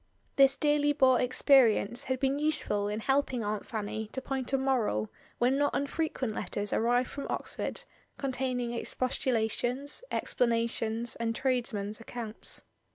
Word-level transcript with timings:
This 0.35 0.55
dearly 0.55 0.93
bought 0.93 1.21
experience 1.21 2.05
had 2.05 2.19
been 2.19 2.39
useful 2.39 2.87
in 2.87 3.01
helping 3.01 3.43
Aunt 3.43 3.67
Fanny 3.67 4.07
to 4.13 4.19
point 4.19 4.51
a 4.51 4.57
moral 4.57 5.11
when 5.37 5.59
not 5.59 5.75
unfrequent 5.75 6.33
letters 6.33 6.73
arrived 6.73 7.07
from 7.07 7.27
Ox 7.29 7.53
ford 7.53 7.83
containing 8.17 8.73
expostulations, 8.73 10.03
explanations, 10.09 11.15
and 11.17 11.35
tradesmen's 11.35 11.99
accounts. 11.99 12.63